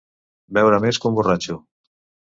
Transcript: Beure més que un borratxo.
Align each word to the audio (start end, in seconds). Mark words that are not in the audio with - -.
Beure 0.57 0.79
més 0.85 1.01
que 1.03 1.07
un 1.11 1.19
borratxo. 1.19 1.59